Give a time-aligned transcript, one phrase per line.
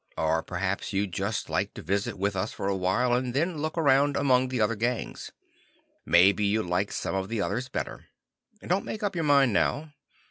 [0.17, 3.77] Or perhaps you'd just like to visit with us for a while, and then look
[3.77, 5.31] around among the other gangs.
[6.07, 8.07] Maybe you'd like some of the others better.
[8.65, 9.93] Don't make up your mind now.